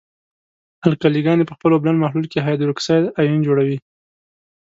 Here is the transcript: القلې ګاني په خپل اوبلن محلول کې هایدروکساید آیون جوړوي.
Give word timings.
القلې 0.87 1.21
ګاني 1.27 1.43
په 1.47 1.53
خپل 1.57 1.71
اوبلن 1.73 1.97
محلول 1.99 2.27
کې 2.29 2.39
هایدروکساید 2.45 3.13
آیون 3.21 3.39
جوړوي. 3.47 3.77